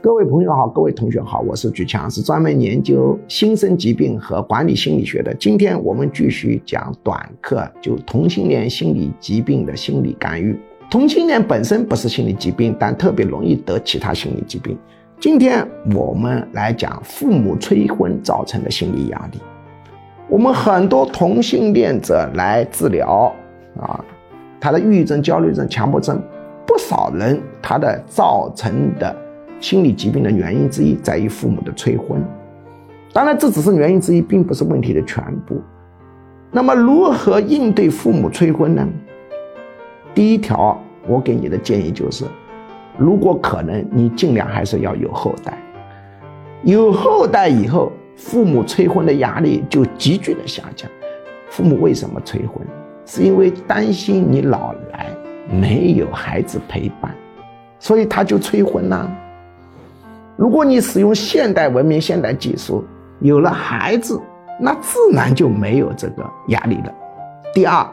[0.00, 5.34] 各位朋友好，各位同学好，我是举强，是专门研究新生疾病和管理心理学的。
[5.34, 10.56] 今天我们继续讲短课，就同性恋心理疾病的心理干预。
[10.88, 14.78] 同性恋本身不是心理疾病，但特别容易得其他心理疾病。
[15.18, 15.66] 今天
[15.96, 19.40] 我们来讲父母催婚造成的心理压力。
[20.28, 23.34] 我们很多同性恋者来治疗
[23.80, 24.04] 啊，
[24.60, 26.22] 他的抑郁症、焦虑症、强迫症，
[26.64, 29.12] 不少人他的造成的。
[29.60, 32.22] 心理疾病的原因之一在于父母的催婚，
[33.12, 35.60] 当然这只是原因之一，并不是问题的全部。
[36.50, 38.88] 那么如何应对父母催婚呢？
[40.14, 42.24] 第一条，我给你的建议就是，
[42.96, 45.58] 如果可能，你尽量还是要有后代。
[46.62, 50.90] 有后代以后，父母催婚的压力就急剧的下降。
[51.50, 52.66] 父母为什么催婚？
[53.04, 55.06] 是因为担心你老来
[55.50, 57.14] 没有孩子陪伴，
[57.78, 59.08] 所以他就催婚呐。
[60.38, 62.84] 如果你使用现代文明、现代技术，
[63.18, 64.20] 有了孩子，
[64.60, 66.94] 那自然就没有这个压力了。
[67.52, 67.84] 第二，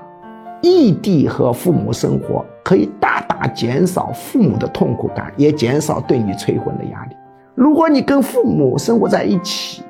[0.61, 7.16] 异地和父母生活可以大大减少父母的痛苦感，也减少对你催婚的压力。
[7.56, 9.81] 如果你跟父母生活在一起，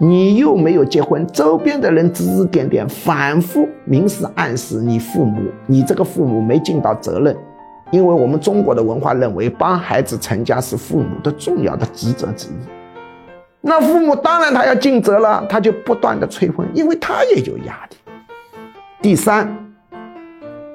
[0.00, 7.36] 你又没有结婚，周边的人指指点点，反复明示暗示你父母，你这个父母没尽到责任。
[7.90, 12.56] 因为我们中国的文化认为，帮孩子成家是父母的重要的职责之一。
[13.60, 17.96] 那父母当然他要尽责了，他就不断的催婚，因为他也有压力。
[19.00, 19.48] 第三，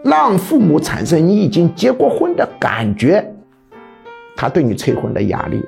[0.04, 3.26] 让父母产生你已经结过婚的感觉，
[4.36, 5.64] 他对你催婚的压力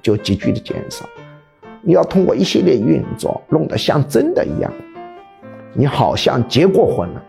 [0.00, 1.04] 就急剧的减少。
[1.82, 4.70] 你要通过一系列运作，弄得像真的一样，
[5.72, 7.22] 你好像结过婚了，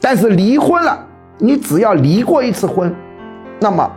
[0.00, 1.06] 但是离婚了，
[1.38, 2.94] 你只要离过一次婚。
[3.60, 3.90] 那么，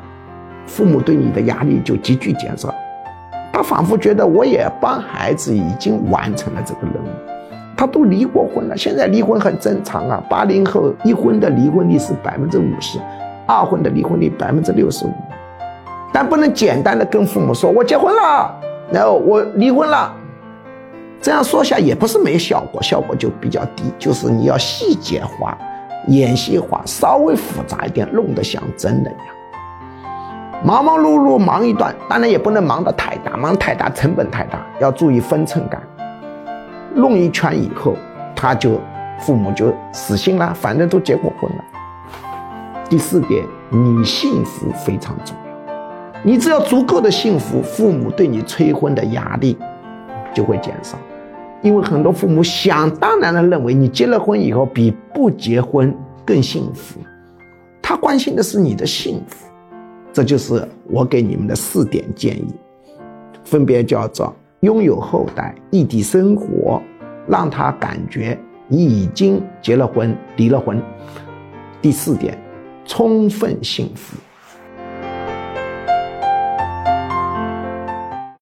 [0.65, 2.73] 父母对你的压力就急剧减少，
[3.51, 7.07] 他仿佛觉得我也帮孩子已经完成了这个任务。
[7.75, 10.23] 他都离过婚了，现在离婚很正常啊。
[10.29, 12.97] 八零后一婚的离婚率是百分之五十，
[13.45, 15.13] 二婚的离婚率百分之六十五。
[16.11, 18.51] 但不能简单的跟父母说我结婚了，
[18.91, 20.11] 然后我离婚了，
[21.21, 23.83] 这样说下也不是没效果，效果就比较低。
[23.99, 25.55] 就是你要细节化、
[26.07, 29.27] 演戏化，稍微复杂一点，弄得像真的一样。
[30.63, 35.81] 忙忙碌碌忙一段，当然也不能忙得太大，忙太大成本太大，要注意分寸感。
[36.95, 37.95] 弄一圈以后，
[38.35, 38.79] 他就
[39.19, 41.63] 父母就死心了，反正都结过婚了。
[42.89, 45.73] 第四点，你幸福非常重要，
[46.23, 49.57] 你只要足够的幸福，父母对你催婚的压力
[50.33, 50.97] 就会减少，
[51.61, 55.95] 因为很多父母想当然的认为你结了婚以后比不结婚
[56.25, 56.99] 更幸福，
[57.81, 59.47] 他关心的是你的幸福。
[60.13, 62.47] 这就是我给你们的四点建议，
[63.43, 66.81] 分别叫做拥有后代、异地生活，
[67.27, 68.37] 让他感觉
[68.67, 70.81] 你已经结了婚、离了婚。
[71.81, 72.37] 第四点，
[72.85, 74.17] 充分幸福。